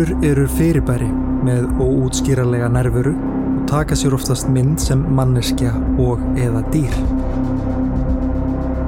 Mörur 0.00 0.24
eru 0.24 0.46
fyrirbæri 0.48 1.06
með 1.44 1.66
óútskýralega 1.76 2.70
nervuru 2.72 3.10
og 3.12 3.66
taka 3.68 3.98
sér 3.98 4.14
oftast 4.16 4.48
mynd 4.48 4.80
sem 4.80 5.02
manneskja 5.12 5.74
og 6.00 6.22
eða 6.40 6.62
dýr. 6.72 6.96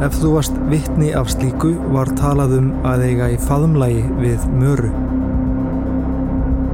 Ef 0.07 0.17
þú 0.23 0.31
varst 0.39 0.57
vittni 0.71 1.11
af 1.13 1.29
slíku 1.35 1.75
var 1.93 2.09
talað 2.17 2.57
um 2.63 2.73
að 2.89 3.05
eiga 3.11 3.29
í 3.29 3.37
faðumlægi 3.45 4.07
við 4.23 4.49
möru. 4.57 4.95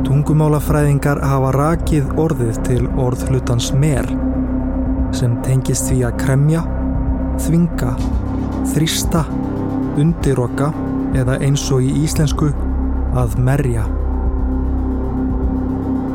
Tungumálafræðingar 0.06 1.24
hafa 1.26 1.52
rakið 1.58 2.14
orðið 2.28 2.62
til 2.70 2.80
orðhlutans 2.94 3.74
mer 3.74 4.06
sem 5.18 5.34
tengist 5.42 5.90
því 5.90 6.04
að 6.12 6.18
kremja, 6.22 6.66
þvinga, 7.42 7.96
þrista, 8.70 9.26
undiroka 9.98 10.70
eða 11.18 11.42
eins 11.42 11.72
og 11.74 11.82
í 11.82 12.04
íslensku 12.06 12.54
að 13.18 13.40
merja. 13.42 13.90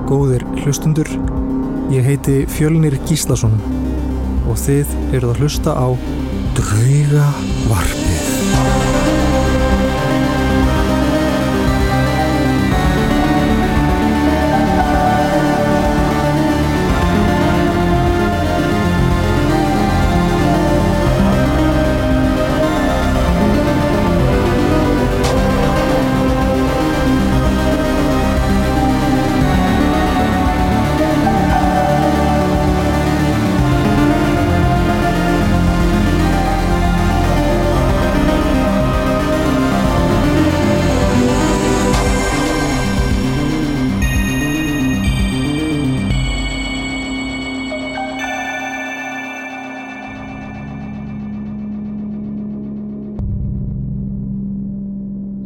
Góðir 0.03 0.43
hlustundur, 0.59 1.07
ég 1.93 2.03
heiti 2.03 2.41
Fjölnir 2.51 2.97
Gíslason 3.07 3.55
og 4.43 4.59
þið 4.59 4.91
eruð 5.15 5.31
að 5.31 5.41
hlusta 5.43 5.77
á 5.79 5.87
Drauga 6.59 7.31
Varpið. 7.71 9.12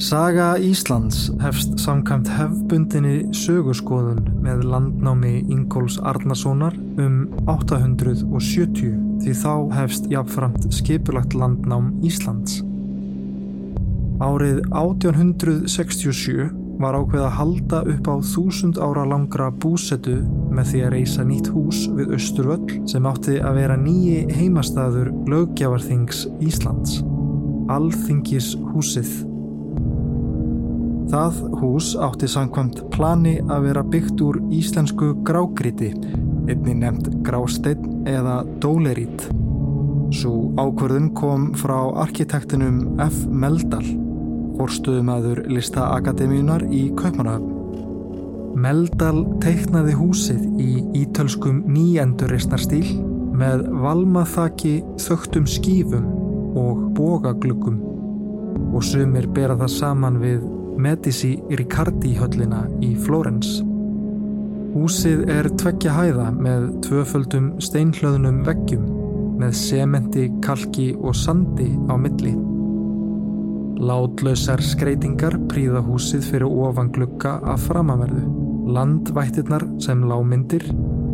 Saga 0.08 0.56
Íslands 0.56 1.26
hefst 1.42 1.74
samkvæmt 1.84 2.30
hefbundinni 2.32 3.26
sögurskoðun 3.36 4.22
með 4.40 4.62
landnámi 4.72 5.42
Ingóls 5.52 5.98
Arnasonar 6.00 6.78
um 7.04 7.18
870 7.52 8.94
því 9.26 9.36
þá 9.42 9.52
hefst 9.76 10.08
jáfnframt 10.08 10.70
skipulagt 10.72 11.36
landnám 11.36 11.92
Íslands. 12.08 12.62
Árið 14.24 14.64
1867 14.72 16.56
var 16.80 16.96
ákveð 16.96 17.28
að 17.28 17.38
halda 17.42 17.84
upp 17.98 18.08
á 18.08 18.16
þúsund 18.32 18.80
ára 18.80 19.04
langra 19.12 19.52
búsetu 19.52 20.22
með 20.48 20.72
því 20.72 20.86
að 20.88 20.92
reysa 20.96 21.28
nýtt 21.28 21.52
hús 21.52 21.84
við 22.00 22.16
Östurvöll 22.16 22.80
sem 22.88 23.12
átti 23.12 23.42
að 23.44 23.60
vera 23.60 23.82
nýji 23.84 24.24
heimastaður 24.40 25.12
lögjafarþings 25.28 26.30
Íslands. 26.40 27.02
Alþingis 27.68 28.54
húsið 28.72 29.27
Það 31.08 31.38
hús 31.62 31.94
átti 32.04 32.28
samkvæmt 32.28 32.82
plani 32.92 33.38
að 33.48 33.70
vera 33.70 33.84
byggt 33.88 34.22
úr 34.26 34.42
íslensku 34.52 35.14
grágriti, 35.28 35.94
einni 36.52 36.74
nefnt 36.82 37.08
grásteinn 37.24 38.02
eða 38.12 38.42
dólerít. 38.60 39.30
Svo 40.12 40.52
ákverðun 40.60 41.14
kom 41.16 41.54
frá 41.56 41.78
arkitektinum 42.04 43.00
F. 43.04 43.22
Meldal, 43.32 43.86
forstuðumæður 44.58 45.46
listaakademíunar 45.52 46.68
í 46.76 46.90
Kaupanahöfn. 47.00 47.56
Meldal 48.60 49.24
teiknaði 49.44 49.96
húsið 49.96 50.44
í 50.60 50.84
ítölskum 51.06 51.64
nýjendurreisnarstíl 51.72 52.98
með 53.38 53.68
valmaþaki 53.80 54.82
þögtum 55.06 55.48
skífum 55.48 56.12
og 56.58 56.88
bógagluggum 57.00 57.80
og 58.74 58.84
sumir 58.84 59.32
bera 59.32 59.56
það 59.60 59.76
saman 59.78 60.20
við 60.20 60.57
Medici 60.78 61.40
Riccardi 61.50 62.12
höllina 62.20 62.68
í 62.86 62.92
Flórens. 63.02 63.64
Húsið 64.78 65.24
er 65.34 65.48
tveggja 65.58 65.96
hæða 65.96 66.28
með 66.38 66.68
tvöföldum 66.86 67.48
steinhlöðnum 67.64 68.44
veggjum 68.46 68.84
með 69.42 69.56
sementi, 69.58 70.28
kalki 70.46 70.92
og 70.98 71.18
sandi 71.18 71.72
á 71.90 71.98
milli. 71.98 72.36
Látlausar 73.90 74.62
skreitingar 74.62 75.40
príða 75.50 75.82
húsið 75.86 76.30
fyrir 76.30 76.50
ofan 76.68 76.92
glukka 76.94 77.38
af 77.42 77.66
framaverðu, 77.66 78.26
landvættirnar 78.74 79.66
sem 79.82 80.06
lámyndir 80.06 80.66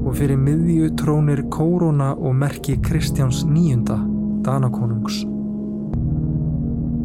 og 0.04 0.18
fyrir 0.20 0.40
miðju 0.40 0.92
trónir 1.00 1.46
kórona 1.52 2.14
og 2.16 2.36
merki 2.36 2.76
Kristjáns 2.84 3.46
nýjunda, 3.48 4.02
Danakonungs. 4.44 5.24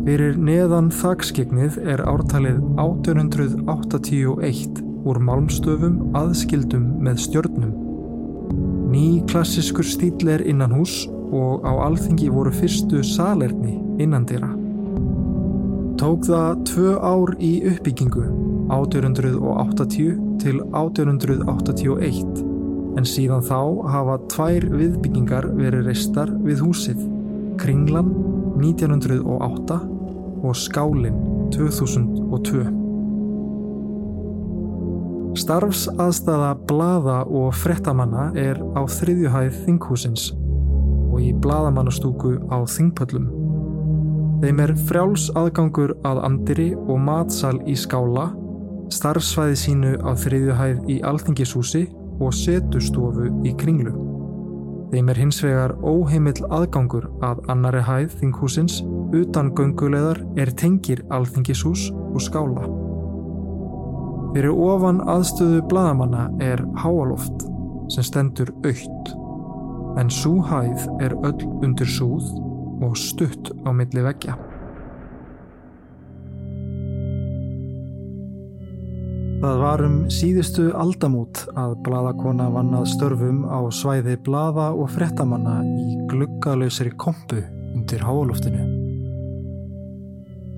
Fyrir 0.07 0.39
neðan 0.41 0.91
þakskegnið 0.95 1.79
er 1.95 2.03
ártalið 2.07 2.61
1881 2.79 4.83
úr 5.09 5.21
málmstöfum 5.25 5.99
aðskildum 6.19 6.87
með 7.05 7.23
stjörnum. 7.27 7.73
Ný 8.89 9.21
klassiskur 9.29 9.85
stíl 9.85 10.31
er 10.33 10.45
innan 10.49 10.73
hús 10.77 11.03
og 11.35 11.67
á 11.67 11.73
alþingi 11.89 12.31
voru 12.33 12.53
fyrstu 12.55 13.03
salerni 13.05 13.77
innan 14.01 14.25
dýra. 14.29 14.51
Tók 15.99 16.29
það 16.29 16.63
tvö 16.71 16.95
ár 17.03 17.35
í 17.43 17.53
uppbyggingu 17.73 18.25
1880 18.71 20.15
til 20.39 20.63
1881 20.71 22.47
en 22.99 23.07
síðan 23.07 23.45
þá 23.47 23.61
hafa 23.93 24.17
tvær 24.33 24.65
viðbyggingar 24.73 25.47
verið 25.59 25.91
reistar 25.91 26.33
við 26.43 26.63
húsið, 26.65 27.05
Kringlan 27.59 28.11
1908 28.59 29.79
og 30.43 30.57
Skálinn 30.57 31.19
2002. 31.55 32.65
Starfsaðstæða 35.39 36.51
blaða 36.67 37.19
og 37.27 37.53
frettamanna 37.55 38.31
er 38.39 38.59
á 38.75 38.83
þriðjuhæð 38.91 39.61
þinghúsins 39.67 40.31
og 41.13 41.21
í 41.23 41.31
bladamannastúku 41.45 42.35
á 42.51 42.59
þingpöllum. 42.67 43.29
Þeim 44.43 44.65
er 44.65 44.75
frjáls 44.89 45.29
aðgangur 45.39 45.97
að 46.07 46.23
andiri 46.27 46.69
og 46.79 46.99
matsal 47.03 47.57
í 47.67 47.75
skála, 47.79 48.29
starfsvæði 48.95 49.63
sínu 49.63 49.95
á 50.03 50.15
þriðjuhæð 50.19 50.85
í 50.91 51.01
alþingishúsi 51.07 51.87
og 52.19 52.35
setustofu 52.35 53.31
í 53.47 53.55
kringlu. 53.59 54.08
Þeim 54.89 55.11
er 55.13 55.19
hins 55.21 55.43
vegar 55.45 55.75
óheimill 55.85 56.47
aðgangur 56.49 57.11
að 57.27 57.43
annari 57.53 57.83
hæð 57.85 58.15
þinghúsins 58.23 58.79
utan 59.17 59.51
gönguleðar 59.57 60.23
er 60.41 60.53
tengir 60.57 61.03
alþingishús 61.13 61.91
og 61.93 62.21
skála. 62.25 62.65
Fyrir 64.33 64.57
ofan 64.57 65.03
aðstöðu 65.05 65.61
bladamanna 65.69 66.29
er 66.45 66.65
háaloft 66.81 67.45
sem 67.93 68.05
stendur 68.05 68.53
aukt 68.65 69.15
en 70.01 70.13
súhæð 70.13 70.85
er 71.05 71.17
öll 71.27 71.49
undir 71.65 71.89
súð 71.89 72.33
og 72.85 72.97
stutt 72.97 73.53
á 73.69 73.75
milli 73.75 74.05
veggja. 74.05 74.37
Það 79.39 79.61
var 79.63 79.83
um 79.87 79.99
síðustu 80.11 80.65
aldamút 80.75 81.45
að 81.55 81.77
bladakona 81.87 82.49
vann 82.51 82.73
að 82.75 82.89
störfum 82.91 83.45
á 83.47 83.71
svæði 83.71 84.17
blada 84.27 84.73
og 84.75 84.91
frettamanna 84.91 85.61
í 85.63 85.99
gluggalösri 86.11 86.91
kompu 86.99 87.45
undir 87.71 88.03
háaloftinu. 88.03 88.65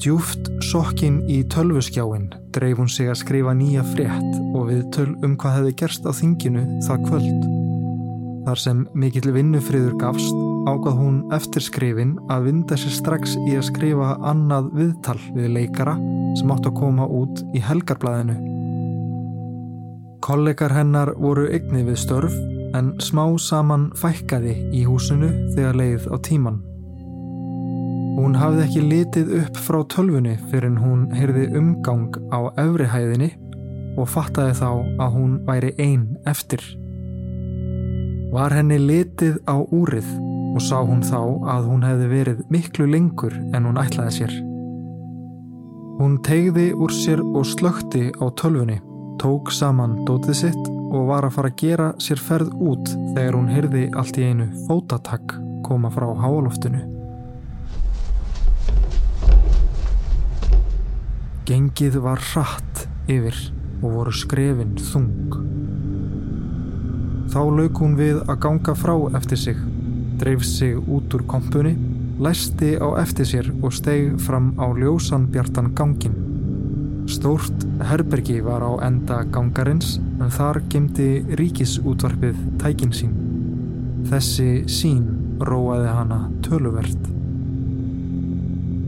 Djúft 0.00 0.48
sokkin 0.64 1.18
í 1.28 1.42
tölvuskjáin 1.52 2.30
dreif 2.56 2.78
hún 2.80 2.88
sig 2.88 3.10
að 3.12 3.18
skrifa 3.20 3.52
nýja 3.52 3.84
frétt 3.90 4.38
og 4.56 4.70
við 4.70 4.86
töl 4.96 5.10
um 5.26 5.34
hvað 5.36 5.58
hefði 5.58 5.74
gerst 5.82 6.08
á 6.08 6.16
þinginu 6.16 6.62
það 6.86 7.04
kvöld. 7.10 7.42
Þar 8.46 8.62
sem 8.62 8.80
mikill 8.96 9.34
vinnufriður 9.34 9.98
gafst 10.00 10.38
ágað 10.70 10.96
hún 11.02 11.18
eftir 11.36 11.66
skrifin 11.66 12.16
að 12.32 12.48
vinda 12.48 12.80
sér 12.80 12.96
strax 12.96 13.36
í 13.44 13.58
að 13.58 13.68
skrifa 13.68 14.14
annað 14.24 14.72
viðtal 14.78 15.20
við 15.36 15.52
leikara 15.58 15.98
sem 16.40 16.56
átt 16.56 16.70
að 16.70 16.80
koma 16.80 17.04
út 17.20 17.44
í 17.52 17.60
helgarblæðinu. 17.60 18.49
Kollegar 20.20 20.74
hennar 20.76 21.14
voru 21.16 21.46
eigni 21.48 21.84
við 21.86 21.96
störf 22.02 22.34
en 22.76 22.92
smá 23.02 23.24
saman 23.40 23.88
fækkaði 23.98 24.56
í 24.76 24.82
húsinu 24.86 25.30
þegar 25.54 25.78
leið 25.80 26.08
á 26.12 26.16
tíman. 26.26 26.58
Hún 28.20 28.36
hafði 28.36 28.64
ekki 28.66 28.82
litið 28.84 29.30
upp 29.40 29.60
frá 29.64 29.78
tölfunni 29.94 30.34
fyrir 30.50 30.76
hún 30.82 31.06
heyrði 31.16 31.46
umgang 31.56 32.18
á 32.28 32.52
efrihæðinni 32.60 33.30
og 33.98 34.10
fattaði 34.10 34.58
þá 34.60 34.68
að 35.00 35.16
hún 35.16 35.38
væri 35.46 35.72
einn 35.78 36.04
eftir. 36.28 36.60
Var 38.30 38.54
henni 38.54 38.78
litið 38.78 39.40
á 39.48 39.56
úrið 39.58 40.10
og 40.54 40.62
sá 40.62 40.78
hún 40.82 41.02
þá 41.06 41.20
að 41.54 41.66
hún 41.70 41.86
hefði 41.86 42.10
verið 42.12 42.44
miklu 42.52 42.86
lengur 42.90 43.34
en 43.54 43.66
hún 43.66 43.80
ætlaði 43.80 44.16
sér. 44.18 44.36
Hún 46.00 46.20
tegði 46.26 46.70
úr 46.72 46.92
sér 46.94 47.20
og 47.24 47.44
slökti 47.46 48.08
á 48.08 48.24
tölfunni, 48.36 48.78
tók 49.20 49.50
saman 49.52 49.98
dótið 50.08 50.36
sitt 50.38 50.68
og 50.90 51.10
var 51.10 51.26
að 51.26 51.34
fara 51.34 51.48
að 51.50 51.58
gera 51.60 51.88
sér 52.00 52.20
ferð 52.24 52.54
út 52.56 52.88
þegar 52.88 53.36
hún 53.36 53.50
heyrði 53.52 53.82
allt 54.00 54.16
í 54.16 54.24
einu 54.30 54.46
fótatakk 54.64 55.34
koma 55.66 55.90
frá 55.92 56.06
háaloftinu. 56.22 56.80
Gengið 61.50 61.98
var 62.00 62.22
hratt 62.30 62.86
yfir 63.10 63.36
og 63.82 63.98
voru 63.98 64.14
skrefin 64.14 64.72
þung. 64.88 65.36
Þá 67.30 67.40
lauk 67.58 67.82
hún 67.84 68.00
við 68.00 68.22
að 68.24 68.40
ganga 68.46 68.74
frá 68.78 68.94
eftir 69.20 69.44
sig, 69.44 69.60
dreif 70.22 70.48
sig 70.48 70.80
út 70.80 71.12
úr 71.12 71.26
kompunni, 71.28 71.76
læsti 72.20 72.72
á 72.80 72.88
eftir 73.04 73.28
sér 73.28 73.52
og 73.60 73.76
steg 73.76 74.16
fram 74.24 74.54
á 74.56 74.66
ljósan 74.72 75.28
bjartan 75.28 75.74
gangin. 75.76 76.29
Stórt 77.10 77.64
herbergi 77.82 78.38
var 78.40 78.62
á 78.62 78.78
enda 78.86 79.24
gangarins 79.34 79.96
en 80.22 80.28
þar 80.30 80.60
gemdi 80.70 81.24
ríkisútvarpið 81.40 82.36
tækin 82.62 82.92
sín. 82.94 83.16
Þessi 84.06 84.62
sín 84.70 85.00
róaði 85.42 85.88
hana 85.90 86.18
töluvert. 86.46 87.08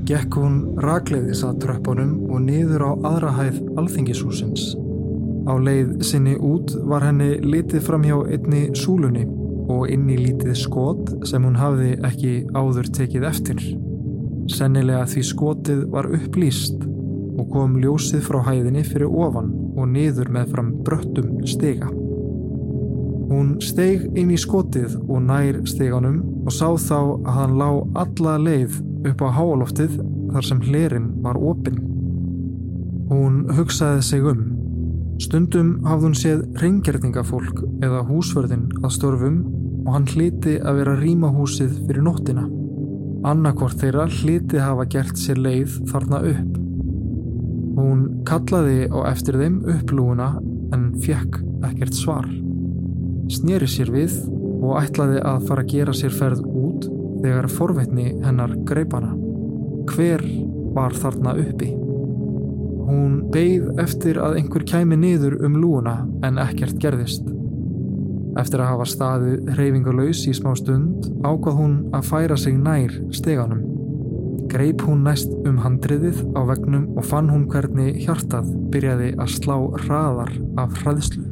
Gekk 0.07 0.39
hún 0.39 0.61
ragleiðis 0.85 1.43
að 1.49 1.59
tröppunum 1.65 2.13
og 2.29 2.45
niður 2.47 2.87
á 2.87 2.93
aðra 3.11 3.33
hæð 3.41 3.59
alþingishúsins. 3.83 4.69
Á 5.51 5.59
leið 5.59 5.91
sinni 6.07 6.37
út 6.39 6.77
var 6.87 7.09
henni 7.09 7.41
litið 7.43 7.83
fram 7.89 8.07
hjá 8.07 8.21
einni 8.23 8.69
súlunni 8.79 9.27
og 9.67 9.91
inn 9.91 10.07
í 10.07 10.21
lítið 10.21 10.55
skot 10.63 11.13
sem 11.27 11.43
hún 11.43 11.59
hafði 11.59 11.97
ekki 12.07 12.33
áður 12.55 12.95
tekið 13.01 13.29
eftir. 13.35 13.67
Sennilega 14.47 15.11
því 15.11 15.27
skotið 15.27 15.85
var 15.91 16.11
upplýst 16.15 16.87
og 17.43 17.51
kom 17.51 17.75
ljósið 17.83 18.23
frá 18.29 18.39
hæðinni 18.47 18.85
fyrir 18.87 19.11
ofan 19.11 19.51
og 19.75 19.91
niður 19.91 20.31
með 20.33 20.55
fram 20.55 20.71
bröttum 20.87 21.43
stiga. 21.49 21.91
Hún 23.33 23.55
steig 23.65 24.05
inn 24.19 24.31
í 24.31 24.39
skotið 24.39 24.99
og 25.09 25.23
nær 25.27 25.63
stiganum 25.67 26.21
og 26.45 26.53
sá 26.55 26.69
þá 26.77 26.99
að 27.01 27.31
hann 27.39 27.55
lá 27.59 27.69
alla 28.03 28.37
leið 28.39 28.77
upp 29.09 29.25
á 29.25 29.29
háaloftið 29.39 29.97
þar 30.33 30.49
sem 30.49 30.61
hlerin 30.69 31.09
var 31.25 31.41
opinn. 31.41 31.81
Hún 33.11 33.43
hugsaði 33.57 34.05
sig 34.07 34.29
um. 34.29 34.45
Stundum 35.23 35.75
hafði 35.87 36.09
hún 36.09 36.19
séð 36.19 36.45
reyngjörningafólk 36.63 37.65
eða 37.85 38.05
húsverðin 38.09 38.69
að 38.83 38.95
störfum 38.99 39.43
og 39.87 39.95
hann 39.97 40.09
hliti 40.13 40.59
að 40.61 40.83
vera 40.83 40.99
rímahúsið 41.01 41.79
fyrir 41.87 42.05
nóttina. 42.07 42.47
Annarkvort 43.29 43.81
þeirra 43.81 44.09
hliti 44.11 44.61
hafa 44.61 44.87
gert 44.91 45.21
sér 45.21 45.41
leið 45.41 45.79
þarna 45.91 46.23
upp. 46.33 46.62
Hún 47.73 48.23
kallaði 48.29 48.89
á 48.93 48.99
eftir 49.09 49.39
þeim 49.41 49.61
upplúuna 49.73 50.29
en 50.75 50.91
fjekk 51.01 51.41
ekkert 51.69 51.97
svar. 51.97 52.29
Snýri 53.33 53.69
sér 53.71 53.93
við 53.95 54.17
og 54.63 54.79
ætlaði 54.83 55.23
að 55.25 55.47
fara 55.49 55.65
að 55.65 55.73
gera 55.73 55.95
sér 55.97 56.15
ferð 56.15 56.43
út 56.47 56.89
þegar 57.23 57.49
forveitni 57.53 58.09
hennar 58.25 58.55
greipana. 58.69 59.15
Hver 59.91 60.25
var 60.77 60.95
þarna 60.97 61.35
uppi? 61.43 61.71
Hún 62.93 63.19
beigð 63.33 63.81
eftir 63.81 64.21
að 64.21 64.41
einhver 64.41 64.67
kæmi 64.69 64.99
niður 64.99 65.39
um 65.47 65.57
lúuna 65.63 66.03
en 66.27 66.41
ekkert 66.43 66.77
gerðist. 66.83 67.25
Eftir 68.41 68.63
að 68.65 68.73
hafa 68.73 68.89
staðið 68.89 69.53
hreyfingalauðs 69.57 70.27
í 70.29 70.37
smá 70.37 70.53
stund 70.59 71.09
ákvað 71.25 71.59
hún 71.59 71.77
að 71.97 72.09
færa 72.09 72.39
sig 72.41 72.57
nær 72.61 72.95
steganum. 73.15 73.72
Greip 74.51 74.83
hún 74.87 75.05
næst 75.07 75.31
um 75.47 75.61
handriðið 75.63 76.25
á 76.35 76.41
vegnum 76.51 76.89
og 76.97 77.07
fann 77.07 77.31
hún 77.31 77.47
hvernig 77.53 78.03
hjartað 78.07 78.51
byrjaði 78.73 79.15
að 79.21 79.37
slá 79.37 79.57
hraðar 79.85 80.35
af 80.59 80.83
hraðslu 80.83 81.29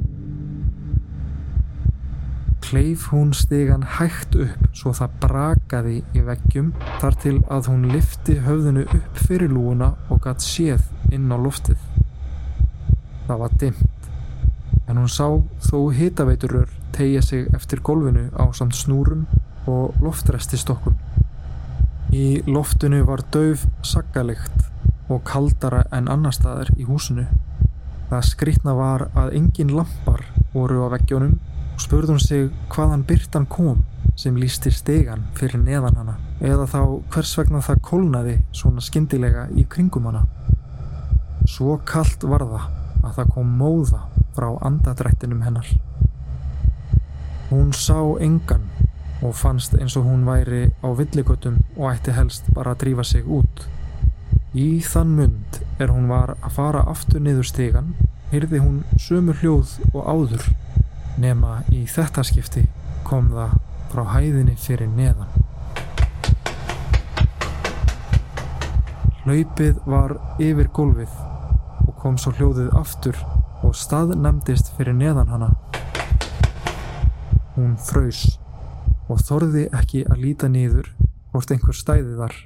kleif 2.70 3.08
hún 3.10 3.32
stegan 3.34 3.82
hægt 3.82 4.36
upp 4.38 4.66
svo 4.78 4.92
það 4.94 5.14
brakaði 5.24 5.94
í 6.14 6.20
veggjum 6.22 6.68
þar 7.00 7.16
til 7.24 7.32
að 7.50 7.70
hún 7.72 7.88
lifti 7.90 8.36
höfðinu 8.44 8.84
upp 8.86 9.18
fyrir 9.26 9.50
lúuna 9.50 9.88
og 10.06 10.20
gatt 10.22 10.44
séð 10.44 10.84
inn 11.10 11.26
á 11.34 11.38
loftið. 11.40 11.80
Það 13.26 13.42
var 13.42 13.56
dimmt, 13.62 14.08
en 14.86 15.02
hún 15.02 15.10
sá 15.10 15.26
þó 15.66 15.78
hitaveiturur 15.98 16.70
tegja 16.94 17.24
sig 17.26 17.50
eftir 17.58 17.82
golfinu 17.82 18.28
á 18.38 18.46
samt 18.54 18.78
snúrum 18.78 19.26
og 19.66 19.98
loftrestistokkum. 19.98 20.99
Í 22.10 22.42
loftinu 22.50 23.04
var 23.06 23.20
dauf 23.30 23.60
saggalikt 23.86 24.64
og 25.10 25.20
kaldara 25.26 25.84
en 25.94 26.08
annar 26.10 26.34
staðar 26.34 26.72
í 26.74 26.86
húsinu. 26.88 27.28
Það 28.10 28.24
skrítna 28.26 28.74
var 28.74 29.04
að 29.14 29.36
engin 29.38 29.70
lampar 29.76 30.24
voru 30.50 30.82
á 30.82 30.90
veggjónum 30.96 31.36
og 31.36 31.84
spurði 31.84 32.16
hún 32.16 32.24
sig 32.24 32.48
hvaðan 32.74 33.04
byrtan 33.06 33.46
kom 33.46 33.84
sem 34.18 34.34
lísti 34.42 34.72
stegan 34.74 35.22
fyrir 35.38 35.62
neðan 35.62 36.00
hana 36.00 36.16
eða 36.42 36.66
þá 36.72 36.80
hvers 37.14 37.36
vegna 37.38 37.62
það 37.62 37.84
kólnaði 37.86 38.34
svona 38.50 38.82
skindilega 38.82 39.46
í 39.54 39.68
kringum 39.70 40.10
hana. 40.10 40.24
Svo 41.46 41.78
kallt 41.86 42.26
var 42.26 42.42
það 42.42 42.66
að 43.06 43.14
það 43.20 43.32
kom 43.36 43.54
móða 43.62 44.02
frá 44.34 44.50
andadrættinum 44.66 45.46
hennar. 45.46 45.70
Hún 47.54 47.70
sá 47.70 48.02
engan 48.18 48.66
og 49.22 49.34
fannst 49.36 49.74
eins 49.76 49.96
og 49.96 50.06
hún 50.08 50.24
væri 50.24 50.70
á 50.80 50.88
villigötum 50.96 51.60
og 51.76 51.92
ætti 51.92 52.14
helst 52.16 52.48
bara 52.54 52.72
að 52.74 52.80
drífa 52.84 53.04
sig 53.04 53.24
út. 53.26 53.66
Í 54.54 54.80
þann 54.80 55.14
mund 55.16 55.60
er 55.78 55.92
hún 55.92 56.08
var 56.08 56.34
að 56.40 56.56
fara 56.56 56.84
aftur 56.88 57.20
niður 57.20 57.46
stegan, 57.46 57.94
heyrði 58.32 58.62
hún 58.62 58.82
sömu 58.98 59.36
hljóð 59.42 59.76
og 59.92 60.08
áður 60.08 60.48
nema 61.20 61.60
í 61.68 61.84
þetta 61.86 62.24
skipti 62.24 62.64
kom 63.04 63.30
það 63.34 63.56
frá 63.92 64.04
hæðinni 64.14 64.56
fyrir 64.56 64.88
neðan. 64.88 65.28
Hlaupið 69.20 69.80
var 69.84 70.16
yfir 70.40 70.70
gólfið 70.72 71.16
og 71.86 71.94
kom 72.00 72.16
svo 72.18 72.32
hljóðið 72.38 72.72
aftur 72.80 73.18
og 73.62 73.76
staðnæmdist 73.76 74.72
fyrir 74.78 74.96
neðan 74.96 75.28
hana. 75.28 75.50
Hún 77.56 77.76
fröys 77.76 78.39
og 79.10 79.22
þorði 79.26 79.66
ekki 79.74 80.04
að 80.06 80.22
líta 80.24 80.48
nýður 80.50 80.90
hvort 81.32 81.50
einhver 81.50 81.76
stæði 81.76 82.16
þar. 82.18 82.36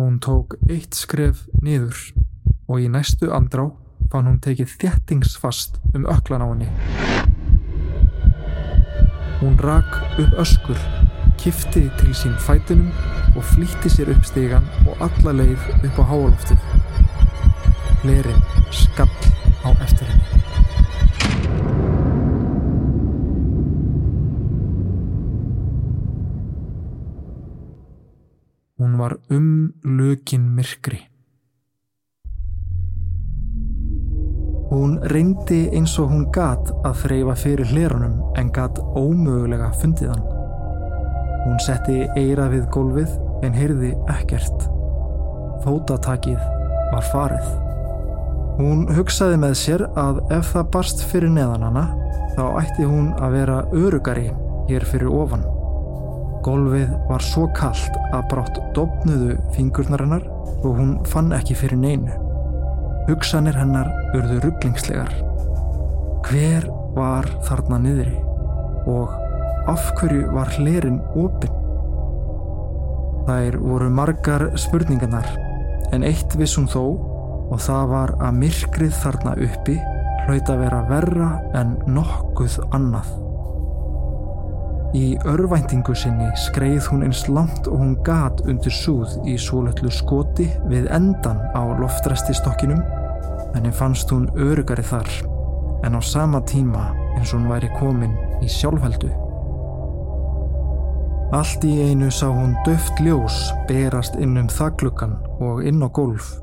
Hún 0.00 0.18
tók 0.24 0.56
eitt 0.66 0.96
skref 0.96 1.44
nýður 1.62 2.00
og 2.66 2.80
í 2.80 2.88
næstu 2.90 3.28
andrá 3.36 3.68
fann 4.12 4.28
hún 4.30 4.40
tekið 4.42 4.76
þjættingsfast 4.80 5.80
um 5.94 6.08
öklan 6.10 6.44
á 6.44 6.46
henni. 6.48 6.68
Hún 9.42 9.58
rak 9.60 9.98
upp 10.22 10.38
öskur, 10.40 10.80
kifti 11.40 11.84
til 11.98 12.14
sín 12.16 12.36
fætunum 12.46 12.88
og 13.34 13.44
flýtti 13.52 13.92
sér 13.92 14.14
upp 14.14 14.24
stegan 14.24 14.68
og 14.86 15.04
alla 15.04 15.36
leið 15.42 15.68
upp 15.82 16.00
á 16.00 16.04
háaloftið. 16.14 16.70
Lerinn 18.08 18.42
skall 18.72 19.10
á 19.66 19.70
eftir 19.84 20.08
henni. 20.08 20.43
Var 29.04 29.16
um 29.30 29.72
lökin 29.84 30.44
myrkri. 30.56 31.00
Hún 34.70 34.96
reyndi 35.12 35.68
eins 35.76 35.98
og 36.00 36.08
hún 36.10 36.24
gat 36.32 36.70
að 36.88 37.02
þreyfa 37.02 37.34
fyrir 37.36 37.68
hlerunum 37.68 38.14
en 38.40 38.48
gat 38.54 38.78
ómögulega 38.96 39.68
fundið 39.80 40.14
hann. 40.14 40.24
Hún 41.44 41.60
setti 41.60 41.98
eira 42.16 42.48
við 42.48 42.64
gólfið 42.72 43.12
en 43.44 43.58
heyrði 43.58 43.92
ekkert. 44.16 44.64
Fótatakið 45.66 46.40
var 46.94 47.04
farið. 47.12 47.50
Hún 48.56 48.86
hugsaði 48.96 49.40
með 49.44 49.58
sér 49.60 49.84
að 50.00 50.22
ef 50.32 50.54
það 50.54 50.70
barst 50.78 51.04
fyrir 51.10 51.34
neðan 51.36 51.68
hana 51.68 51.84
þá 52.38 52.44
ætti 52.62 52.88
hún 52.88 53.12
að 53.20 53.36
vera 53.36 53.60
örugari 53.84 54.30
hér 54.70 54.88
fyrir 54.88 55.12
ofan. 55.12 55.44
Gólfið 56.44 56.90
var 57.08 57.22
svo 57.24 57.46
kallt 57.56 57.94
að 58.12 58.26
brátt 58.28 58.58
dopnuðu 58.76 59.38
fingurnarinnar 59.54 60.26
og 60.60 60.76
hún 60.76 60.90
fann 61.08 61.32
ekki 61.32 61.56
fyrir 61.56 61.80
neinu. 61.80 62.18
Hugsanir 63.08 63.56
hennar 63.56 63.88
urðu 64.16 64.42
rugglingslegar. 64.44 65.08
Hver 66.28 66.68
var 66.96 67.28
þarna 67.48 67.80
niðri 67.86 68.18
og 68.92 69.16
af 69.72 69.88
hverju 69.96 70.28
var 70.36 70.52
hlerin 70.58 71.00
opinn? 71.16 71.56
Þær 73.24 73.58
voru 73.64 73.90
margar 73.96 74.50
spurningarnar 74.60 75.32
en 75.96 76.04
eitt 76.04 76.36
vissum 76.36 76.68
þó 76.68 76.82
og 77.48 77.56
það 77.64 77.90
var 77.96 78.16
að 78.20 78.40
myrkrið 78.44 78.96
þarna 79.00 79.36
uppi 79.48 79.80
hlaut 80.26 80.48
að 80.52 80.64
vera 80.66 80.86
verra 80.92 81.34
en 81.56 81.78
nokkuð 81.88 82.60
annað. 82.76 83.23
Í 84.94 85.16
örvæntingu 85.26 85.90
sinni 85.98 86.28
skreið 86.38 86.86
hún 86.92 87.02
eins 87.02 87.24
langt 87.26 87.66
og 87.66 87.80
hún 87.80 87.96
gat 88.06 88.44
undir 88.46 88.70
súð 88.70 89.16
í 89.26 89.34
svolöllu 89.42 89.90
skoti 89.90 90.46
við 90.70 90.86
endan 90.94 91.40
á 91.50 91.66
loftræstistokkinum 91.80 92.78
en 92.78 93.64
henn 93.64 93.74
fannst 93.74 94.14
hún 94.14 94.28
örugari 94.38 94.86
þar 94.86 95.10
en 95.82 95.98
á 95.98 96.00
sama 96.00 96.44
tíma 96.46 96.92
eins 97.16 97.34
og 97.34 97.40
hún 97.40 97.50
væri 97.50 97.72
komin 97.80 98.14
í 98.38 98.46
sjálfheldu. 98.46 99.10
Allt 101.34 101.66
í 101.66 101.74
einu 101.90 102.14
sá 102.14 102.30
hún 102.30 102.54
döft 102.62 103.02
ljós 103.02 103.50
berast 103.66 104.14
inn 104.14 104.38
um 104.38 104.46
þagluggan 104.46 105.18
og 105.42 105.66
inn 105.66 105.82
á 105.82 105.90
golf. 105.90 106.36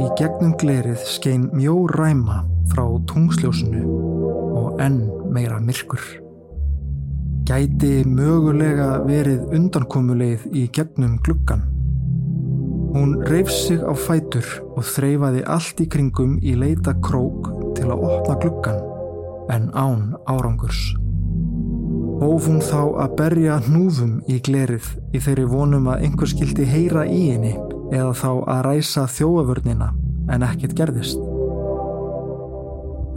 Í 0.00 0.08
gegnum 0.16 0.56
glerið 0.56 1.04
skein 1.12 1.50
mjó 1.52 1.82
ræma 1.92 2.46
frá 2.72 2.88
tungsljósinu 3.12 3.84
og 4.56 4.80
enn 4.80 5.02
meira 5.28 5.60
myrkur 5.60 6.23
gæti 7.44 8.04
mögulega 8.08 9.02
verið 9.04 9.50
undankomuleið 9.52 10.46
í 10.56 10.64
gegnum 10.72 11.18
gluggan. 11.24 11.66
Hún 12.94 13.18
reyf 13.28 13.50
sig 13.52 13.82
á 13.84 13.92
fætur 13.92 14.46
og 14.78 14.86
þreyfaði 14.86 15.42
allt 15.50 15.82
í 15.82 15.86
kringum 15.90 16.38
í 16.40 16.54
leita 16.56 16.94
krók 17.04 17.50
til 17.76 17.90
að 17.90 18.04
opna 18.06 18.38
gluggan, 18.40 18.80
en 19.52 19.68
án 19.76 20.14
árangurs. 20.30 20.94
Hóf 22.22 22.48
hún 22.48 22.62
þá 22.64 22.80
að 23.04 23.16
berja 23.18 23.60
hnúfum 23.66 24.16
í 24.30 24.38
glerið 24.40 24.88
í 25.12 25.20
þeirri 25.20 25.44
vonum 25.50 25.90
að 25.92 26.06
einhver 26.06 26.30
skildi 26.30 26.64
heyra 26.64 27.04
í 27.04 27.22
henni 27.34 27.52
eða 27.92 28.12
þá 28.16 28.30
að 28.54 28.64
ræsa 28.70 29.08
þjóavörnina 29.10 29.92
en 30.32 30.48
ekkert 30.48 30.78
gerðist. 30.78 31.20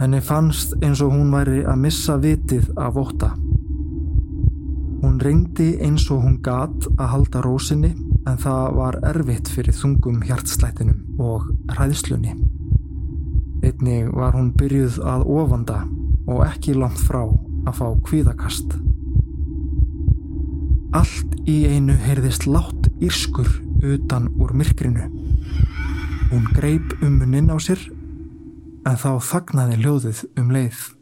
Henni 0.02 0.20
fannst 0.20 0.76
eins 0.82 1.00
og 1.00 1.14
hún 1.16 1.32
væri 1.32 1.62
að 1.64 1.84
missa 1.86 2.18
vitið 2.20 2.74
af 2.76 2.98
óta. 3.00 3.32
Hún 4.98 5.20
reyndi 5.22 5.76
eins 5.84 6.08
og 6.10 6.24
hún 6.24 6.40
gat 6.42 6.88
að 6.96 7.10
halda 7.12 7.42
rósinni 7.44 7.92
en 8.26 8.40
það 8.42 8.74
var 8.74 8.98
erfitt 9.06 9.50
fyrir 9.52 9.76
þungum 9.76 10.24
hjartslættinum 10.26 11.20
og 11.22 11.46
hræðslunni. 11.70 12.34
Einnig 13.62 14.10
var 14.14 14.34
hún 14.34 14.50
byrjuð 14.58 14.98
að 15.06 15.24
ofanda 15.38 15.78
og 16.28 16.42
ekki 16.48 16.74
langt 16.74 16.98
frá 16.98 17.22
að 17.28 17.78
fá 17.78 17.86
kvíðakast. 18.08 18.74
Allt 20.98 21.38
í 21.46 21.60
einu 21.70 21.94
heyrðist 22.02 22.48
látt 22.48 22.90
írskur 22.98 23.48
utan 23.84 24.30
úr 24.40 24.54
myrkrinu. 24.56 25.06
Hún 26.32 26.46
greip 26.56 26.96
um 27.02 27.20
muninn 27.22 27.54
á 27.54 27.56
sér 27.62 27.80
en 28.88 28.96
þá 28.98 29.10
þagnaði 29.30 29.82
ljóðið 29.84 30.24
um 30.40 30.54
leið. 30.54 30.97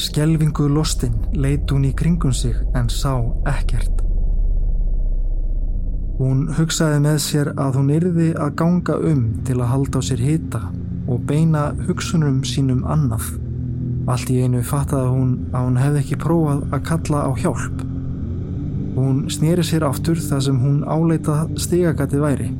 Skelvingu 0.00 0.64
lostin 0.72 1.12
leit 1.36 1.68
hún 1.68 1.82
í 1.84 1.90
kringum 1.92 2.32
sig 2.32 2.54
en 2.78 2.86
sá 2.88 3.10
ekkert. 3.50 3.98
Hún 6.16 6.46
hugsaði 6.56 7.02
með 7.04 7.18
sér 7.24 7.50
að 7.60 7.76
hún 7.76 7.92
yrði 7.92 8.30
að 8.40 8.54
ganga 8.62 8.96
um 9.10 9.20
til 9.44 9.58
að 9.58 9.70
halda 9.74 10.00
á 10.00 10.02
sér 10.08 10.24
hita 10.24 10.62
og 11.04 11.20
beina 11.28 11.66
hugsunum 11.84 12.40
sínum 12.48 12.80
annað. 12.88 13.28
Allt 14.08 14.32
í 14.32 14.40
einu 14.40 14.64
fattaði 14.64 15.12
hún 15.12 15.36
að 15.52 15.68
hún 15.68 15.80
hefði 15.82 16.04
ekki 16.06 16.20
prófað 16.24 16.66
að 16.70 16.84
kalla 16.88 17.24
á 17.28 17.30
hjálp. 17.44 17.86
Hún 18.96 19.22
snýri 19.28 19.68
sér 19.68 19.84
aftur 19.90 20.20
þar 20.30 20.44
sem 20.48 20.64
hún 20.64 20.84
áleita 20.88 21.42
stigagati 21.60 22.24
væri, 22.24 22.52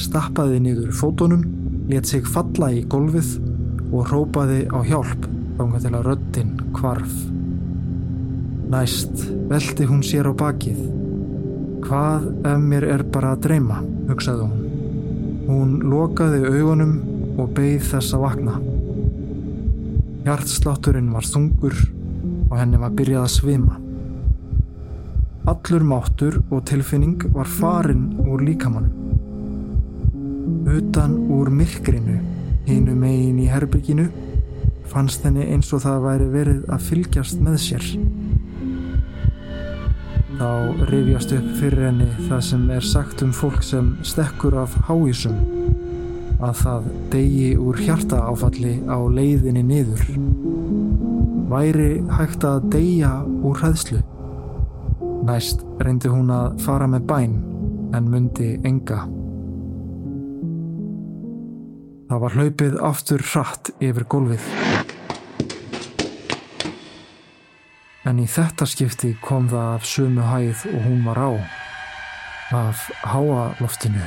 stappaði 0.00 0.64
niður 0.64 0.96
fótonum, 0.96 1.44
let 1.92 2.08
sig 2.08 2.24
falla 2.24 2.72
í 2.72 2.86
golfið 2.88 3.36
og 3.92 4.08
rópaði 4.08 4.64
á 4.72 4.80
hjálp 4.88 5.34
þánga 5.58 5.80
til 5.82 5.94
að 5.98 6.06
röttin 6.06 6.50
kvarf. 6.76 7.14
Næst 8.70 9.24
veldi 9.50 9.86
hún 9.88 10.04
sér 10.06 10.28
á 10.30 10.32
bakið. 10.38 10.78
Hvað 11.82 12.28
ef 12.46 12.60
mér 12.62 12.86
er 12.94 13.02
bara 13.10 13.32
að 13.34 13.42
dreyma, 13.48 13.80
hugsaði 14.10 14.46
hún. 14.46 14.66
Hún 15.48 15.72
lokaði 15.88 16.44
augunum 16.46 16.94
og 17.40 17.50
beigð 17.56 17.88
þess 17.90 18.14
að 18.14 18.24
vakna. 18.26 18.54
Hjartslátturinn 20.28 21.10
var 21.14 21.26
þungur 21.26 21.76
og 22.50 22.56
henni 22.60 22.78
var 22.78 22.94
byrjað 22.94 23.26
að 23.26 23.34
svima. 23.34 23.78
Allur 25.48 25.84
máttur 25.88 26.38
og 26.52 26.66
tilfinning 26.68 27.24
var 27.34 27.48
farin 27.48 28.10
úr 28.28 28.44
líkamannum. 28.44 28.94
Utan 30.68 31.14
úr 31.32 31.48
myrkrinu, 31.50 32.18
hinu 32.68 32.94
megin 32.94 33.40
í 33.40 33.48
herbygginu, 33.48 34.10
fannst 34.92 35.24
henni 35.26 35.46
eins 35.52 35.72
og 35.76 35.82
það 35.84 36.04
væri 36.06 36.28
verið 36.32 36.62
að 36.72 36.84
fylgjast 36.88 37.42
með 37.44 37.58
sér. 37.64 37.86
Þá 40.38 40.50
rifjast 40.92 41.34
upp 41.34 41.48
fyrir 41.58 41.88
henni 41.88 42.08
það 42.28 42.42
sem 42.46 42.68
er 42.70 42.84
sagt 42.86 43.24
um 43.26 43.32
fólk 43.34 43.64
sem 43.66 43.90
stekkur 44.06 44.58
af 44.62 44.76
háísum 44.86 45.40
að 46.38 46.54
það 46.60 46.88
degi 47.10 47.48
úr 47.58 47.80
hjarta 47.82 48.22
áfalli 48.30 48.76
á 48.86 48.98
leiðinni 49.10 49.64
niður. 49.66 50.04
Væri 51.50 51.90
hægt 52.14 52.46
að 52.46 52.70
deyja 52.76 53.12
úr 53.42 53.58
hræðslu. 53.58 54.02
Næst 55.26 55.66
reyndi 55.82 56.12
hún 56.12 56.30
að 56.30 56.58
fara 56.62 56.86
með 56.86 57.08
bæn 57.10 57.38
en 57.96 58.12
myndi 58.12 58.54
enga. 58.68 59.17
Það 62.08 62.20
var 62.22 62.34
hlaupið 62.38 62.76
aftur 62.88 63.20
hratt 63.20 63.68
yfir 63.84 64.06
gólfið. 64.08 64.44
En 68.08 68.20
í 68.22 68.24
þetta 68.24 68.64
skipti 68.64 69.10
kom 69.20 69.50
það 69.50 69.74
af 69.74 69.84
sömu 69.84 70.24
hæð 70.24 70.62
og 70.70 70.86
hún 70.86 71.02
var 71.04 71.18
á. 71.20 71.30
Af 72.56 72.86
háaloftinu. 73.04 74.06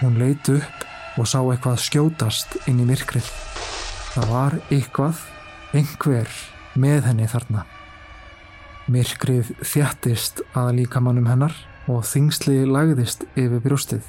Hún 0.00 0.18
leiti 0.18 0.56
upp 0.58 0.82
og 1.14 1.28
sá 1.30 1.38
eitthvað 1.44 1.78
skjótast 1.84 2.56
inn 2.66 2.80
í 2.82 2.86
myrkrið. 2.88 3.28
Það 4.16 4.26
var 4.32 4.56
eitthvað, 4.74 5.20
einhver 5.78 6.32
með 6.74 7.06
henni 7.06 7.28
þarna. 7.30 7.62
Myrkrið 8.90 9.52
þjættist 9.62 10.42
að 10.58 10.72
líkamannum 10.80 11.30
hennar 11.30 11.54
og 11.86 12.02
þingsli 12.02 12.64
lagðist 12.66 13.22
yfir 13.38 13.62
brjóstið. 13.62 14.02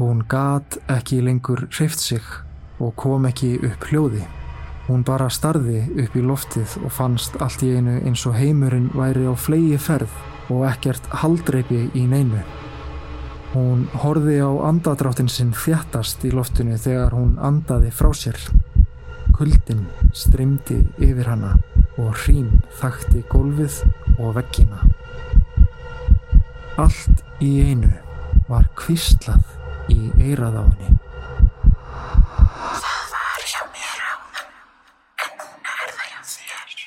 Hún 0.00 0.22
gat 0.24 0.78
ekki 0.88 1.18
lengur 1.20 1.66
hreift 1.76 2.00
sig 2.00 2.24
og 2.80 2.94
kom 2.96 3.26
ekki 3.28 3.58
upp 3.68 3.82
hljóði. 3.90 4.22
Hún 4.86 5.02
bara 5.04 5.26
starði 5.28 5.82
upp 6.00 6.16
í 6.16 6.22
loftið 6.24 6.78
og 6.86 6.94
fannst 6.96 7.36
allt 7.44 7.60
í 7.66 7.74
einu 7.76 7.98
eins 7.98 8.22
og 8.24 8.38
heimurinn 8.38 8.86
væri 8.94 9.26
á 9.28 9.36
flegi 9.36 9.76
ferð 9.76 10.14
og 10.48 10.64
ekkert 10.70 11.10
haldreipi 11.20 11.82
í 11.92 12.06
neinu. 12.08 12.40
Hún 13.52 13.84
horfi 14.00 14.38
á 14.40 14.48
andadráttin 14.70 15.28
sinn 15.28 15.52
þjættast 15.52 16.24
í 16.24 16.32
loftinu 16.32 16.80
þegar 16.80 17.12
hún 17.20 17.36
andaði 17.36 17.92
frá 17.92 18.08
sér. 18.16 18.40
Kuldin 19.36 19.84
streymdi 20.16 20.80
yfir 20.96 21.28
hana 21.28 21.58
og 22.00 22.16
hrín 22.24 22.62
þakti 22.80 23.20
gólfið 23.28 23.82
og 24.16 24.38
veggina. 24.40 24.80
Allt 26.80 27.26
í 27.44 27.58
einu 27.68 27.92
var 28.48 28.72
kvistlað 28.80 29.59
í 29.90 30.10
eirað 30.20 30.58
á 30.58 30.64
henni. 30.64 30.90
Það 32.80 33.04
var 33.12 33.44
hjá 33.52 33.62
mér 33.74 34.00
áðan, 34.10 34.48
en 35.24 35.32
núna 35.40 35.76
er 35.84 35.90
það 35.98 36.08
hjá 36.10 36.20
þér. 36.32 36.80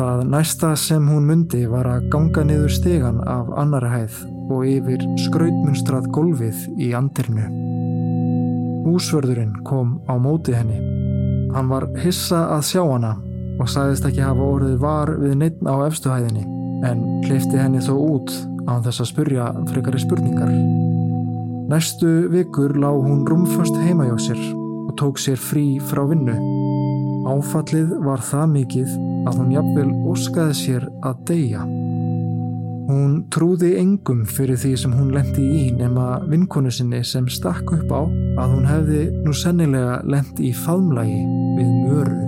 Það 0.00 0.18
næsta 0.34 0.74
sem 0.80 1.08
hún 1.10 1.26
myndi 1.28 1.62
var 1.70 1.86
að 1.90 2.06
ganga 2.14 2.42
niður 2.46 2.72
stegan 2.72 3.18
af 3.28 3.50
annara 3.60 3.90
hæð 3.94 4.22
og 4.50 4.62
yfir 4.66 5.02
skrautmunstrað 5.26 6.06
golfið 6.14 6.58
í 6.80 6.92
andirnu. 6.98 7.46
Húsvörðurinn 8.86 9.58
kom 9.68 9.98
á 10.08 10.14
móti 10.18 10.54
henni. 10.56 10.78
Hann 11.54 11.68
var 11.70 11.86
hissa 12.00 12.46
að 12.56 12.64
sjá 12.70 12.82
hana 12.86 13.16
og 13.60 13.68
sagðist 13.68 14.06
ekki 14.08 14.22
hafa 14.24 14.46
orðið 14.54 14.76
var 14.80 15.12
við 15.20 15.36
neitt 15.42 15.60
á 15.68 15.74
efstuhæðinni 15.84 16.46
en 16.88 17.02
hlifti 17.26 17.60
henni 17.60 17.82
þó 17.84 17.92
út 17.98 18.32
án 18.70 18.84
þess 18.86 19.02
að 19.02 19.10
spurja 19.10 19.50
frekari 19.70 20.00
spurningar. 20.02 20.52
Næstu 21.70 22.30
vikur 22.32 22.74
lág 22.78 22.98
hún 23.04 23.26
rúmföst 23.28 23.76
heima 23.78 24.08
hjá 24.08 24.16
sér 24.18 24.40
og 24.88 24.96
tók 24.98 25.20
sér 25.22 25.38
frí 25.38 25.78
frá 25.90 26.02
vinnu. 26.10 26.34
Áfallið 27.30 27.92
var 28.02 28.22
það 28.24 28.46
mikið 28.56 28.96
að 29.28 29.38
hún 29.38 29.52
jafnvel 29.54 29.90
óskaði 30.10 30.56
sér 30.58 30.88
að 31.06 31.22
deyja. 31.30 31.62
Hún 32.90 33.12
trúði 33.30 33.76
engum 33.78 34.24
fyrir 34.26 34.58
því 34.58 34.72
sem 34.82 34.96
hún 34.98 35.12
lendi 35.14 35.44
í 35.46 35.62
nema 35.78 36.24
vinkonu 36.26 36.72
sinni 36.74 37.04
sem 37.06 37.28
stakk 37.30 37.70
upp 37.76 37.92
á 37.94 38.02
að 38.42 38.56
hún 38.56 38.66
hefði 38.66 39.04
nú 39.22 39.36
sennilega 39.36 40.00
lendi 40.10 40.50
í 40.50 40.56
faðmlagi 40.64 41.22
við 41.60 41.72
möru. 41.86 42.20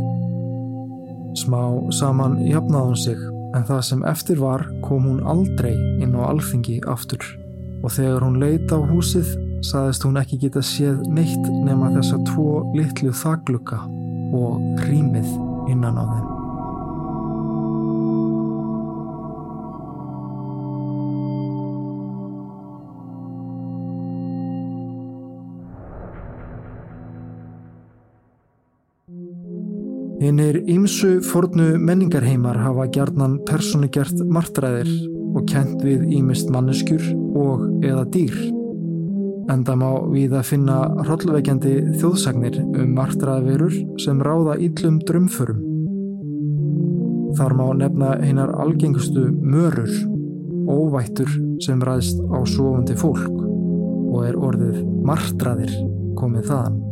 Smá 1.43 1.63
saman 1.99 2.39
jafnaði 2.47 2.93
hún 2.93 3.01
sig 3.09 3.32
en 3.53 3.65
það 3.69 3.81
sem 3.89 4.05
eftir 4.09 4.41
var 4.41 4.65
kom 4.85 5.07
hún 5.09 5.23
aldrei 5.29 5.75
inn 6.03 6.17
á 6.17 6.21
alþingi 6.31 6.81
aftur. 6.89 7.23
og 7.83 7.91
þegar 7.91 8.23
hún 8.23 8.37
leita 8.39 8.77
á 8.79 8.81
húsið 8.87 9.33
saðist 9.67 10.05
hún 10.07 10.21
ekki 10.21 10.39
geta 10.45 10.63
séð 10.63 11.01
neitt 11.11 11.49
nema 11.67 11.91
þessa 11.97 12.21
tvo 12.29 12.61
litlu 12.79 13.11
þaglukka 13.11 13.81
og 14.39 14.85
rýmið 14.87 15.27
innan 15.75 15.99
á 15.99 16.05
þeim. 16.07 16.32
Hinnir 30.23 30.61
ímsu 30.71 31.17
fornu 31.27 31.81
menningarheimar 31.83 32.55
hafa 32.63 32.85
gjarnan 32.95 33.41
personugert 33.43 34.21
martræðir 34.31 34.87
og 35.35 35.49
kent 35.51 35.81
við 35.83 36.05
ímist 36.15 36.53
manneskjur 36.55 37.09
og 37.41 37.65
eða 37.83 38.05
dýr. 38.15 38.37
Enda 39.51 39.75
má 39.75 39.89
við 40.13 40.37
að 40.39 40.47
finna 40.53 40.77
hrollveikjandi 41.01 41.73
þjóðsagnir 41.97 42.61
um 42.63 42.93
martræðverur 43.01 43.75
sem 44.05 44.23
ráða 44.23 44.61
íllum 44.63 45.01
drömförum. 45.09 45.67
Þar 47.35 47.59
má 47.59 47.67
nefna 47.83 48.15
hinnar 48.23 48.55
algengustu 48.63 49.27
mörur, 49.27 49.91
óvættur 50.71 51.35
sem 51.67 51.83
ræðst 51.83 52.23
á 52.31 52.39
sofandi 52.47 52.95
fólk 52.95 53.27
og 53.27 54.23
er 54.31 54.39
orðið 54.39 54.87
martræðir 55.03 55.75
komið 56.15 56.51
þaðan. 56.53 56.83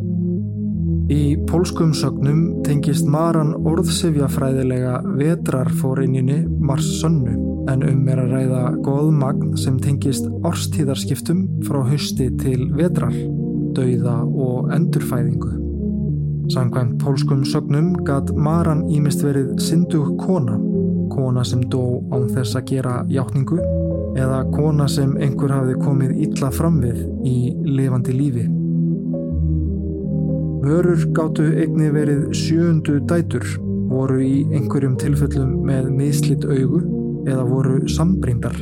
Í 1.11 1.35
pólskum 1.51 1.91
sögnum 1.91 2.61
tengist 2.63 3.09
maran 3.11 3.57
orðsefjafræðilega 3.67 5.01
vetrarfórinjunni 5.19 6.45
Mars 6.63 6.87
sönnu 7.01 7.33
en 7.71 7.83
um 7.83 8.05
er 8.13 8.21
að 8.23 8.35
ræða 8.37 8.61
goðmagn 8.87 9.57
sem 9.59 9.81
tengist 9.83 10.29
árstíðarskiptum 10.47 11.41
frá 11.67 11.81
hausti 11.89 12.29
til 12.39 12.69
vetrar, 12.79 13.17
dauða 13.75 14.21
og 14.23 14.71
endurfæðingu. 14.77 15.51
Samkvæmt 16.55 17.03
pólskum 17.03 17.43
sögnum 17.47 17.93
gatt 18.07 18.31
maran 18.31 18.87
ímist 18.87 19.27
verið 19.27 19.57
syndug 19.67 20.15
kona, 20.23 20.61
kona 21.11 21.43
sem 21.43 21.67
dó 21.75 22.05
án 22.15 22.31
þess 22.31 22.55
að 22.55 22.71
gera 22.71 22.97
hjáttningu 23.11 23.59
eða 24.15 24.45
kona 24.55 24.87
sem 24.87 25.19
einhver 25.19 25.59
hafði 25.59 25.77
komið 25.83 26.17
illa 26.29 26.55
fram 26.55 26.79
við 26.87 27.03
í 27.27 27.37
lifandi 27.67 28.15
lífi. 28.15 28.49
Vörur 30.61 31.01
gáttu 31.17 31.47
eigni 31.57 31.89
verið 31.95 32.27
sjöundu 32.37 32.99
dætur, 33.09 33.45
voru 33.89 34.19
í 34.21 34.43
einhverjum 34.53 34.99
tilfellum 35.01 35.55
með 35.65 35.89
miðslitt 35.97 36.45
augu 36.45 36.83
eða 37.25 37.47
voru 37.49 37.79
sambrindar. 37.89 38.59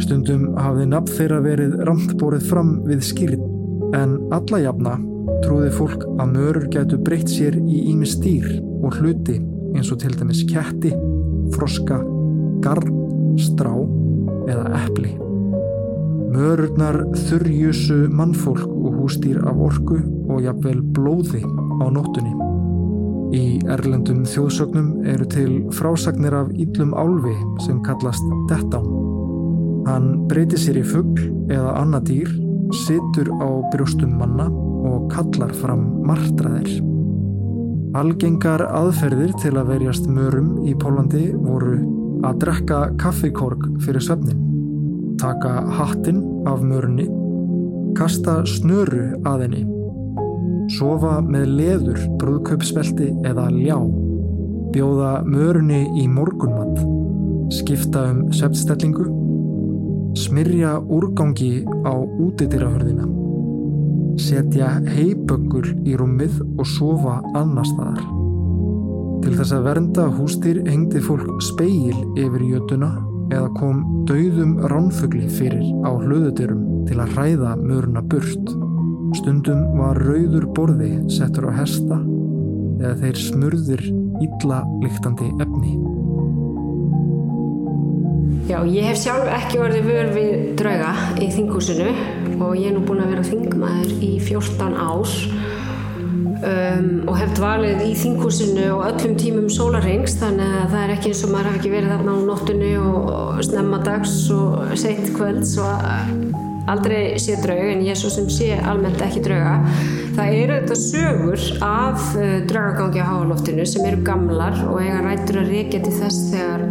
Stundum 0.00 0.50
hafði 0.60 0.84
nafn 0.92 1.14
þeirra 1.16 1.38
verið 1.44 1.78
ramtbórið 1.88 2.50
fram 2.50 2.74
við 2.88 3.06
skýrin, 3.08 3.48
en 3.96 4.18
alla 4.36 4.60
jafna 4.60 4.98
trúði 5.46 5.72
fólk 5.78 6.04
að 6.20 6.36
mörur 6.36 6.68
gætu 6.72 7.00
breytt 7.00 7.32
sér 7.32 7.56
í 7.60 7.86
ími 7.94 8.08
stýr 8.08 8.46
og 8.84 9.00
hluti 9.00 9.38
eins 9.72 9.88
og 9.94 10.02
til 10.04 10.12
dæmis 10.20 10.44
ketti, 10.50 10.92
froska, 11.56 12.02
garn, 12.60 12.92
strá 13.40 13.72
eða 14.50 14.68
eppli. 14.84 15.29
Mörurnar 16.30 16.94
þurrjusu 17.26 18.04
mannfólk 18.14 18.68
og 18.70 19.00
hústýr 19.00 19.40
af 19.50 19.58
orku 19.58 19.96
og 20.30 20.44
jafnvel 20.44 20.78
blóði 20.94 21.40
á 21.42 21.86
nóttunni. 21.90 22.30
Í 23.34 23.58
erlendum 23.66 24.20
þjóðsögnum 24.30 25.08
eru 25.10 25.26
til 25.26 25.56
frásagnir 25.74 26.36
af 26.38 26.52
íllum 26.54 26.92
álfi 26.94 27.34
sem 27.64 27.80
kallast 27.82 28.22
Dettán. 28.50 28.86
Hann 29.88 30.28
breytir 30.30 30.62
sér 30.62 30.78
í 30.78 30.84
fuggl 30.86 31.24
eða 31.50 31.72
annað 31.80 32.06
dýr, 32.12 32.30
situr 32.84 33.32
á 33.42 33.48
brjóstum 33.72 34.14
manna 34.20 34.46
og 34.86 35.08
kallar 35.10 35.50
fram 35.58 35.82
martraðir. 36.06 36.78
Algengar 37.98 38.62
aðferðir 38.70 39.34
til 39.42 39.56
að 39.56 39.74
verjast 39.74 40.06
mörum 40.06 40.60
í 40.62 40.76
Pólandi 40.78 41.32
voru 41.34 41.80
að 42.22 42.38
drekka 42.44 42.84
kaffikorg 43.02 43.66
fyrir 43.82 44.06
söfnin 44.06 44.49
taka 45.20 45.60
hattinn 45.76 46.22
af 46.48 46.62
mörni, 46.64 47.04
kasta 47.98 48.40
snöru 48.48 49.18
að 49.28 49.44
henni, 49.44 49.62
sofa 50.78 51.18
með 51.20 51.46
leður, 51.58 52.00
brúðkaupsvelti 52.20 53.10
eða 53.28 53.50
ljá, 53.52 53.76
bjóða 54.72 55.12
mörni 55.28 55.82
í 56.00 56.06
morgunmatt, 56.08 56.80
skipta 57.52 58.06
um 58.14 58.22
septstellingu, 58.32 59.08
smyrja 60.16 60.78
úrgangi 60.88 61.66
á 61.84 61.94
útidirahörðina, 62.00 63.10
setja 64.20 64.72
heiböggul 64.88 65.66
í 65.84 65.98
rúmið 66.00 66.40
og 66.56 66.66
sofa 66.78 67.20
annar 67.34 67.68
staðar. 67.68 68.08
Til 69.20 69.36
þess 69.36 69.52
að 69.52 69.66
vernda 69.68 70.08
hústýr 70.16 70.64
hengdi 70.64 71.04
fólk 71.04 71.28
speil 71.44 71.96
yfir 72.16 72.48
jötuna 72.54 72.94
eða 73.30 73.50
kom 73.56 73.82
dauðum 74.08 74.56
ránfugli 74.70 75.28
fyrir 75.30 75.62
á 75.86 75.90
hlöðutyrum 75.94 76.86
til 76.88 76.98
að 76.98 77.14
hræða 77.16 77.54
möruna 77.60 78.02
burt. 78.02 78.52
Stundum 79.18 79.62
var 79.78 79.98
rauður 79.98 80.46
borði 80.54 80.92
settur 81.10 81.48
á 81.50 81.52
hesta 81.62 82.00
eða 82.80 82.96
þeir 83.02 83.22
smurðir 83.26 83.86
illa 84.24 84.60
lyktandi 84.82 85.30
efni. 85.42 85.74
Já, 88.50 88.58
ég 88.66 88.82
hef 88.88 88.98
sjálf 88.98 89.28
ekki 89.30 89.60
orðið 89.62 89.84
vör 89.86 90.08
við 90.16 90.30
drauga 90.58 90.94
í 91.22 91.28
þingúsinu 91.30 91.90
og 92.40 92.56
ég 92.58 92.70
er 92.70 92.74
nú 92.74 92.82
búin 92.88 93.04
að 93.04 93.12
vera 93.14 93.26
þingmaður 93.28 93.92
í 94.02 94.12
14 94.26 94.74
ás 94.74 95.12
Um, 96.40 97.02
og 97.04 97.18
hef 97.20 97.34
dvalið 97.36 97.82
í 97.84 97.90
þinghúsinu 98.00 98.70
og 98.72 98.86
öllum 98.86 99.16
tímum 99.20 99.48
sólarhengs 99.52 100.14
þannig 100.22 100.54
að 100.62 100.70
það 100.72 100.84
er 100.86 100.92
ekki 100.94 101.10
eins 101.10 101.24
og 101.26 101.32
maður 101.34 101.48
hef 101.50 101.58
ekki 101.58 101.72
verið 101.74 101.92
þarna 101.92 102.14
á 102.16 102.18
nóttunni 102.30 102.70
og 102.80 103.42
snemma 103.44 103.80
dags 103.84 104.14
og 104.32 104.72
seint 104.80 105.10
kvölds 105.18 105.52
og 105.60 105.84
aldrei 106.70 107.18
sé 107.20 107.36
draug 107.42 107.72
en 107.74 107.84
ég 107.84 107.92
er 107.92 108.00
svo 108.00 108.08
sem 108.14 108.30
sé 108.32 108.54
almennt 108.56 109.02
ekki 109.04 109.20
drauga. 109.26 109.58
Það 110.16 110.38
eru 110.38 110.56
þetta 110.56 110.78
sögur 110.80 111.44
af 111.66 112.08
uh, 112.16 112.38
draugagangi 112.48 113.04
á 113.04 113.10
háaloftinu 113.10 113.68
sem 113.68 113.84
eru 113.90 114.00
gamlar 114.06 114.56
og 114.64 114.80
eiga 114.80 115.04
rættur 115.04 115.42
að 115.42 115.52
reykja 115.54 115.82
til 115.84 115.96
þess 115.98 116.30
þegar 116.32 116.66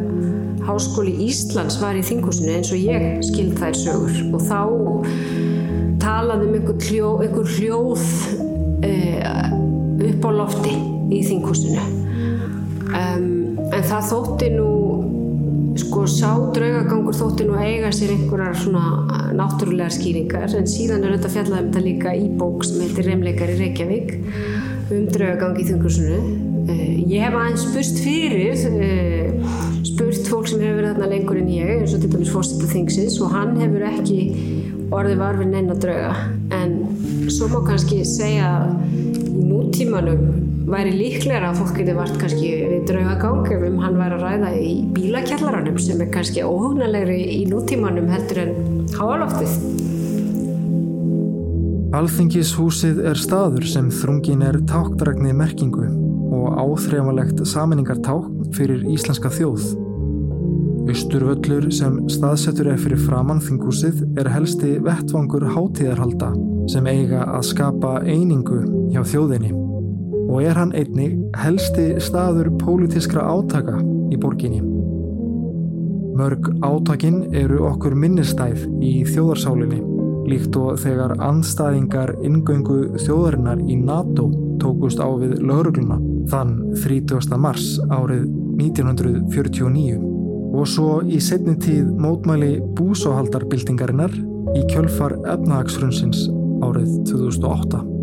Háskóli 0.70 1.16
Íslands 1.26 1.80
var 1.82 1.98
í 1.98 2.04
þinghúsinu 2.06 2.58
eins 2.58 2.74
og 2.74 2.82
ég 2.82 3.24
skild 3.26 3.56
þær 3.58 3.78
sögur. 3.80 4.20
Og 4.34 4.44
þá 4.50 4.60
talaðum 6.02 6.58
einhver, 6.58 6.78
hljó, 6.90 7.16
einhver 7.24 7.58
hljóð 7.58 8.06
uh, 8.86 9.59
upp 10.14 10.28
á 10.28 10.30
lofti 10.42 10.74
í 11.14 11.22
þinghúsinu. 11.26 11.86
Um, 12.90 13.30
en 13.70 13.86
það 13.86 14.08
þótti 14.10 14.52
nú 14.56 14.70
sko 15.80 16.04
sá 16.10 16.32
draugagangur 16.54 17.16
þótti 17.16 17.46
nú 17.48 17.58
eiga 17.62 17.92
sér 17.96 18.16
einhverjar 18.16 18.58
svona 18.58 19.30
náttúrulegar 19.38 19.94
skýringar 19.94 20.56
en 20.58 20.68
síðan 20.70 21.06
er 21.06 21.16
þetta 21.16 21.32
fjallað 21.36 21.62
um 21.62 21.70
þetta 21.70 21.84
líka 21.86 22.14
í 22.18 22.28
bók 22.40 22.66
sem 22.68 22.82
heitir 22.84 23.08
Remleikar 23.08 23.54
í 23.54 23.58
Reykjavík 23.62 24.14
um 24.90 25.06
draugagang 25.14 25.60
í 25.62 25.68
þinghúsinu. 25.70 26.20
Uh, 26.70 26.96
ég 27.10 27.24
hef 27.26 27.38
aðeins 27.38 27.66
spurst 27.68 28.02
fyrir 28.04 28.66
uh, 28.70 29.54
spurt 29.88 30.30
fólk 30.32 30.50
sem 30.50 30.62
hefur 30.64 30.82
verið 30.82 30.92
þarna 30.94 31.12
lengur 31.14 31.40
en 31.40 31.54
ég 31.54 31.74
eins 31.78 31.96
og 31.96 32.04
til 32.04 32.12
dæmis 32.14 32.34
fórstættu 32.34 32.70
þingsins 32.74 33.20
og 33.24 33.34
hann 33.38 33.56
hefur 33.62 33.86
ekki 33.90 34.20
orðið 34.90 35.22
varfið 35.22 35.52
neina 35.54 35.78
drauga. 35.78 36.14
En 36.58 36.80
svo 37.30 37.50
má 37.52 37.60
kannski 37.68 38.02
segja 38.08 38.50
að 38.58 38.89
nútímanum 39.70 40.22
væri 40.70 40.92
líklega 40.98 41.50
að 41.50 41.60
fólk 41.60 41.76
geti 41.78 41.94
vart 41.94 42.16
kannski 42.18 42.48
við 42.58 42.88
draugagang 42.90 43.50
ef 43.54 43.66
um 43.68 43.76
hann 43.84 43.98
væri 44.00 44.16
að 44.18 44.24
ræða 44.24 44.50
í 44.58 44.72
bílakjallaranum 44.96 45.78
sem 45.82 46.02
er 46.02 46.10
kannski 46.10 46.42
óhugnalegri 46.42 47.20
í 47.36 47.44
nútímanum 47.50 48.10
heldur 48.10 48.42
en 48.44 48.56
háaloftið. 48.98 49.54
Alþingishúsið 52.00 53.04
er 53.12 53.22
staður 53.22 53.68
sem 53.70 53.92
þrungin 53.94 54.42
er 54.46 54.58
tákdragni 54.70 55.36
merkingu 55.38 55.86
og 56.34 56.58
áþreifanlegt 56.64 57.46
saminningartákn 57.46 58.50
fyrir 58.58 58.86
íslenska 58.90 59.30
þjóð. 59.34 59.70
Östurvöllur 60.90 61.70
sem 61.74 62.02
staðsettur 62.10 62.72
er 62.74 62.82
fyrir 62.82 63.02
framann 63.06 63.42
þinghúsið 63.46 64.02
er 64.18 64.34
helsti 64.34 64.78
vettvangur 64.82 65.46
hátíðarhalda 65.54 66.34
sem 66.70 66.90
eiga 66.90 67.26
að 67.30 67.50
skapa 67.54 68.00
einingu 68.06 68.64
hjá 68.94 69.04
þjóðinni 69.06 69.59
og 70.30 70.44
er 70.46 70.58
hann 70.60 70.76
einnig 70.78 71.16
helsti 71.42 71.92
staður 72.04 72.52
pólitiskra 72.62 73.26
átaka 73.26 73.80
í 74.14 74.20
borginni. 74.22 74.62
Mörg 76.20 76.52
átakin 76.66 77.24
eru 77.34 77.64
okkur 77.70 77.96
minnistæð 77.98 78.68
í 78.84 79.00
þjóðarsálinni 79.08 79.80
líkt 80.30 80.58
og 80.60 80.78
þegar 80.82 81.16
anstæðingar 81.24 82.14
ingöngu 82.26 83.00
þjóðarinnar 83.02 83.64
í 83.66 83.78
NATO 83.80 84.28
tókust 84.62 85.02
á 85.02 85.10
við 85.18 85.40
laurugluna 85.42 86.00
þann 86.30 86.56
30. 86.78 87.40
mars 87.42 87.78
árið 87.90 88.28
1949. 88.60 90.00
og 90.50 90.66
svo 90.68 91.00
í 91.06 91.20
setni 91.24 91.56
tíð 91.62 91.94
mótmæli 92.04 92.58
búsáhaldarbyltingarinnar 92.78 94.18
í 94.58 94.66
kjölfar 94.72 95.16
efnahagsfrunnsins 95.22 96.28
árið 96.66 97.00
2008. 97.14 97.99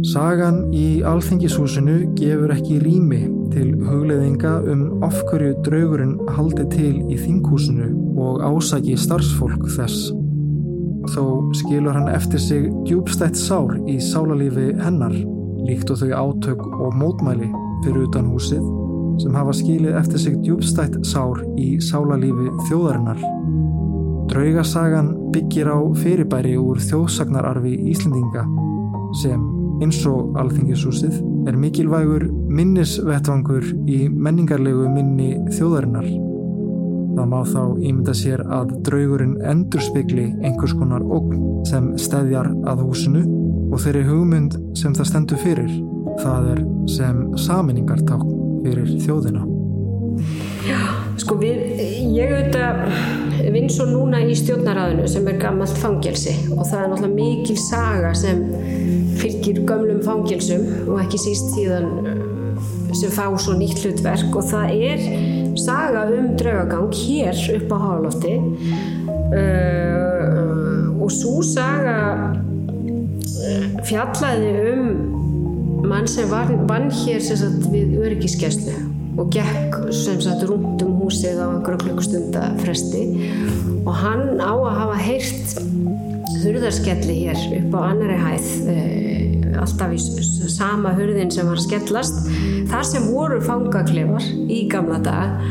Sagan 0.00 0.70
í 0.72 1.02
Alþingishúsinu 1.04 2.14
gefur 2.16 2.54
ekki 2.54 2.78
rými 2.80 3.18
til 3.52 3.74
hugleðinga 3.84 4.52
um 4.72 5.02
afhverju 5.04 5.58
draugurinn 5.66 6.14
haldi 6.32 6.64
til 6.72 6.94
í 7.12 7.18
þinghúsinu 7.20 7.90
og 8.16 8.40
ásaki 8.46 8.96
starfsfólk 8.96 9.66
þess. 9.74 10.08
Þó 11.12 11.52
skilur 11.60 11.98
hann 11.98 12.08
eftir 12.08 12.40
sig 12.40 12.70
djúbstætt 12.88 13.36
sár 13.36 13.76
í 13.84 13.98
sálalífi 14.00 14.70
hennar, 14.80 15.12
líkt 15.68 15.92
og 15.92 16.00
þau 16.00 16.16
átök 16.22 16.64
og 16.70 16.96
mótmæli 16.96 17.52
fyrir 17.84 18.06
utan 18.08 18.32
húsið 18.32 18.64
sem 19.20 19.36
hafa 19.36 19.52
skilið 19.52 20.00
eftir 20.00 20.24
sig 20.24 20.40
djúbstætt 20.40 20.96
sár 21.04 21.44
í 21.60 21.74
sálalífi 21.76 22.48
þjóðarinnar. 22.70 23.20
Draugasagan 24.32 25.12
byggir 25.34 25.68
á 25.68 25.78
fyrirbæri 26.00 26.56
úr 26.56 26.80
þjóðsagnararfi 26.88 27.76
Íslendinga 27.92 28.48
sem, 29.20 29.59
eins 29.80 30.00
og 30.08 30.36
alþingishúsið, 30.40 31.20
er 31.48 31.56
mikilvægur 31.60 32.26
minnisvettvangur 32.52 33.66
í 33.90 34.02
menningarlegu 34.12 34.88
minni 34.92 35.32
þjóðarinnar. 35.56 36.08
Það 37.16 37.30
má 37.32 37.40
þá 37.48 37.62
ímynda 37.80 38.14
sér 38.16 38.42
að 38.46 38.74
draugurinn 38.86 39.38
endurspegli 39.50 40.28
einhvers 40.46 40.76
konar 40.78 41.02
ógn 41.04 41.64
sem 41.68 41.90
stæðjar 42.00 42.52
að 42.70 42.84
húsinu 42.86 43.24
og 43.70 43.82
þeirri 43.82 44.04
hugmynd 44.06 44.58
sem 44.78 44.94
það 44.96 45.10
stendur 45.10 45.42
fyrir. 45.42 45.74
Það 46.20 46.52
er 46.54 46.62
sem 46.90 47.26
saminningartákn 47.48 48.38
fyrir 48.64 48.94
þjóðina. 49.04 49.44
Sko 51.20 51.36
við, 51.40 51.58
ég 52.16 52.30
auðvitað 52.32 52.74
vinn 53.52 53.68
svo 53.72 53.84
núna 53.88 54.22
í 54.24 54.34
stjórnaræðinu 54.38 55.08
sem 55.10 55.26
er 55.28 55.38
gammalt 55.40 55.76
fangelsi 55.80 56.32
og 56.54 56.64
það 56.68 56.80
er 56.80 56.88
náttúrulega 56.92 57.16
mikil 57.16 57.56
saga 57.60 58.12
sem 58.16 58.38
fylgir 59.20 59.60
gömlum 59.68 60.00
fangelsum 60.04 60.62
og 60.88 61.00
ekki 61.02 61.18
síst 61.20 61.52
síðan 61.54 61.86
uh, 62.00 62.20
sem 62.96 63.12
fá 63.12 63.26
svo 63.36 63.52
nýtt 63.58 63.82
hlutverk 63.84 64.36
og 64.36 64.44
það 64.48 64.66
er 64.90 64.98
saga 65.60 66.06
um 66.14 66.26
draugagang 66.40 66.90
hér 67.02 67.36
upp 67.58 67.74
á 67.74 67.78
hálófti 67.84 68.34
uh, 69.36 70.84
og 71.00 71.10
svo 71.12 71.40
saga 71.44 71.98
uh, 72.32 73.66
fjallaði 73.88 74.52
um 74.72 74.82
mann 75.90 76.08
sem 76.08 76.28
vann 76.30 76.88
hér 77.02 77.20
sagt, 77.24 77.68
við 77.72 77.98
öryggiskeslu 78.00 78.76
og 79.20 79.32
gekk 79.34 79.80
sem 79.92 80.20
sagt 80.22 80.46
rúmt 80.48 80.82
um 80.86 80.99
húsið 81.10 81.40
á 81.42 81.46
einhverja 81.50 81.82
klukkustunda 81.82 82.42
fresti. 82.62 83.02
Og 83.82 83.94
hann 83.98 84.38
á 84.38 84.54
að 84.54 84.76
hafa 84.78 84.98
heyrt 85.02 85.56
hurðarskelli 86.40 87.16
hér 87.24 87.40
upp 87.58 87.74
á 87.74 87.80
annari 87.90 88.18
hæð 88.20 88.46
e, 88.70 88.76
alltaf 89.60 89.92
í 89.92 89.98
sama 90.50 90.94
hurðin 90.94 91.32
sem 91.34 91.48
var 91.50 91.60
skellast. 91.60 92.22
Þar 92.70 92.86
sem 92.86 93.10
voru 93.10 93.40
fangaklefar 93.42 94.24
í 94.46 94.62
gamla 94.70 95.00
dag 95.02 95.42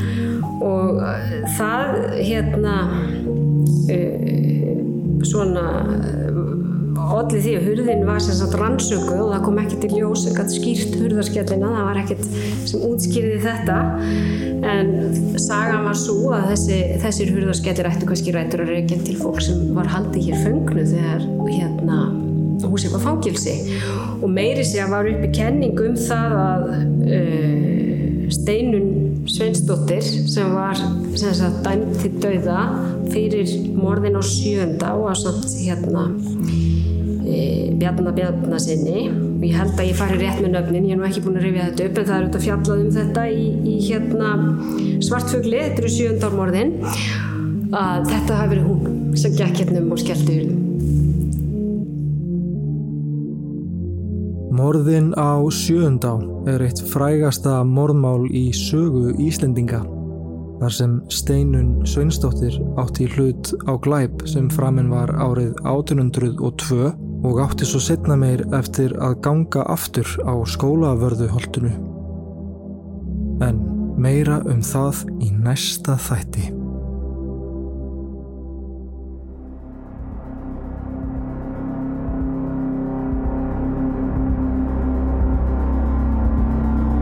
og 0.64 1.04
eh, 1.04 1.36
það 1.56 1.94
hérna 2.18 2.78
e, 3.92 4.00
svona 5.28 5.66
allir 7.18 7.42
því 7.44 7.56
að 7.58 7.68
hurðin 7.70 8.06
var 8.08 8.22
sem 8.24 8.38
sagt 8.38 8.56
rannsöku 8.60 9.16
og 9.16 9.32
það 9.34 9.44
kom 9.46 9.60
ekki 9.64 9.80
til 9.84 9.92
ljós 9.96 10.26
ekkert 10.30 10.54
skýrt 10.54 10.96
hurðarskjallina 11.00 11.74
það 11.74 11.88
var 11.90 12.00
ekkert 12.04 12.26
sem 12.70 12.86
útskýrði 12.90 13.42
þetta. 13.46 13.78
En 14.70 14.92
sagan 15.40 15.88
var 15.88 15.98
svo 15.98 16.34
að 16.36 16.50
þessi, 16.54 16.80
þessir 17.04 17.34
hurðarskjallir 17.36 17.92
ættu 17.92 18.10
kannski 18.10 18.36
rættur 18.36 18.66
að 18.66 18.74
reykja 18.76 19.00
til 19.08 19.20
fólk 19.22 19.42
sem 19.46 19.70
var 19.78 19.90
haldið 19.90 20.30
hér 20.30 20.44
föngnu 20.46 20.88
þegar 20.94 21.30
hérna 21.48 22.00
húsið 22.68 22.96
var 22.98 23.04
fangilsi 23.06 23.56
og 24.20 24.28
meiri 24.34 24.66
sé 24.68 24.82
að 24.84 24.94
var 24.94 25.10
uppi 25.10 25.30
kenning 25.36 25.80
um 25.80 25.96
það 26.00 26.36
að 26.44 26.66
uh, 26.70 28.30
Steinun 28.30 28.90
Sveinsdóttir 29.30 30.04
sem 30.06 30.54
var 30.54 30.78
sem 30.78 31.34
sagt 31.38 31.64
dæmt 31.66 31.98
til 32.02 32.12
dauða 32.22 32.66
fyrir 33.14 33.54
morðin 33.78 34.20
á 34.20 34.24
sjönda 34.26 34.94
og 34.98 35.10
að 35.14 35.24
samt 35.24 35.56
hérna 35.64 36.10
Bjarnar 37.80 38.16
Bjarnarsinni 38.18 39.04
og 39.10 39.44
ég 39.46 39.58
held 39.60 39.76
að 39.76 39.90
ég 39.90 40.00
fari 40.00 40.20
rétt 40.20 40.42
með 40.44 40.56
nöfnin 40.56 40.88
ég 40.90 40.96
er 40.96 41.00
nú 41.00 41.08
ekki 41.08 41.24
búin 41.26 41.40
að 41.40 41.46
rifja 41.48 41.68
þetta 41.70 41.86
upp 41.86 42.00
en 42.00 42.08
það 42.10 42.16
er 42.16 42.24
auðvitað 42.24 42.46
fjallað 42.48 42.84
um 42.84 42.94
þetta 42.98 43.26
í, 43.30 43.44
í 43.64 43.76
hérna 43.88 44.30
svartfugli, 45.06 45.62
þetta 45.66 45.84
eru 45.84 45.92
sjöndármorðin 45.98 46.74
að 47.70 48.10
þetta 48.10 48.40
hafi 48.40 48.56
verið 48.56 48.66
hún 48.70 49.20
sem 49.20 49.38
gekk 49.38 49.62
hérna 49.64 49.84
um 49.84 49.94
og 49.94 50.02
skellti 50.02 50.40
hulum 50.40 50.66
Morðin 54.60 55.14
á 55.16 55.40
sjöundá 55.56 56.18
er 56.52 56.66
eitt 56.66 56.82
frægasta 56.92 57.62
morðmál 57.64 58.26
í 58.36 58.50
sögu 58.56 59.14
Íslendinga 59.22 59.80
þar 60.60 60.76
sem 60.76 60.96
Steinun 61.14 61.70
Sveinsdóttir 61.88 62.58
átti 62.82 63.08
hlut 63.14 63.54
á 63.70 63.80
glæp 63.80 64.26
sem 64.28 64.50
framinn 64.52 64.92
var 64.92 65.14
árið 65.16 65.54
1802 65.64 66.90
og 67.24 67.42
átti 67.44 67.68
svo 67.68 67.82
setna 67.84 68.16
meir 68.20 68.46
eftir 68.56 68.96
að 69.04 69.18
ganga 69.26 69.66
aftur 69.68 70.08
á 70.24 70.34
skólavörðuholtunu. 70.48 71.74
En 73.44 73.60
meira 74.00 74.40
um 74.48 74.64
það 74.64 75.04
í 75.24 75.34
næsta 75.36 75.98
þætti. 76.00 76.50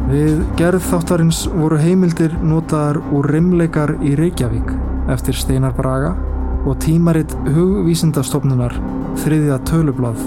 Við 0.07 0.39
gerð 0.57 0.85
þáttarins 0.87 1.43
voru 1.51 1.77
heimildir 1.81 2.31
notaðar 2.39 3.01
úr 3.13 3.27
rimleikar 3.27 3.97
í 4.01 4.15
Reykjavík 4.15 4.71
eftir 5.11 5.35
Steinar 5.35 5.75
Braga 5.75 6.15
og 6.67 6.75
tímaritt 6.83 7.31
hugvísindastofnunar 7.55 8.75
þriðja 9.23 9.59
tölublað 9.69 10.19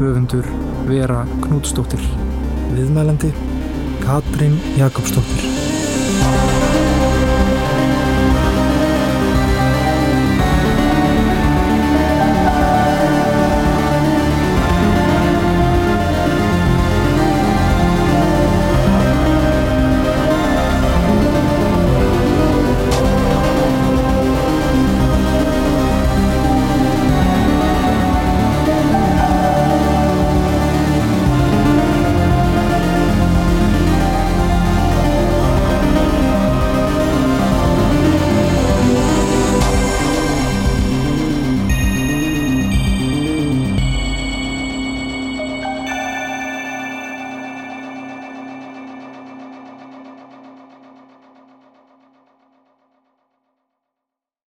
höfundur 0.00 0.48
Vera 0.88 1.26
Knútsdóttir. 1.44 2.06
Viðmælandi 2.72 3.34
Katrín 4.02 4.56
Jakobsdóttir. 4.80 5.61